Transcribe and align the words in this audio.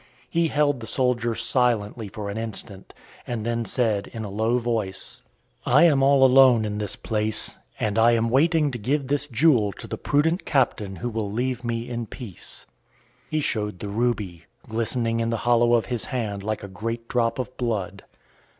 He 0.31 0.47
held 0.47 0.79
the 0.79 0.87
soldier 0.87 1.35
silently 1.35 2.07
for 2.07 2.31
an 2.31 2.37
instant, 2.39 2.91
and 3.27 3.45
then 3.45 3.65
said 3.65 4.07
in 4.07 4.23
a 4.23 4.31
low 4.31 4.57
voice: 4.57 5.21
"There 5.63 5.73
is 5.91 5.95
no 5.95 6.15
one 6.15 6.65
in 6.65 6.79
this 6.79 6.95
place 6.95 7.49
but 7.49 7.59
me, 7.59 7.85
and 7.87 7.97
I 7.99 8.11
am 8.13 8.31
waiting 8.31 8.71
to 8.71 8.79
give 8.79 9.05
this 9.05 9.27
jewel 9.27 9.71
to 9.73 9.85
the 9.87 9.99
prudent 9.99 10.43
captain 10.43 10.95
who 10.95 11.09
will 11.11 11.31
leave 11.31 11.63
me 11.63 11.87
in 11.87 12.07
peace." 12.07 12.65
He 13.29 13.41
showed 13.41 13.77
the 13.77 13.89
ruby, 13.89 14.45
glistening 14.67 15.19
in 15.19 15.29
the 15.29 15.37
hollow 15.45 15.75
of 15.75 15.85
his 15.85 16.05
hand 16.05 16.41
like 16.43 16.63
a 16.63 16.67
great 16.67 17.07
drop 17.07 17.37
of 17.37 17.55
blood. 17.55 18.03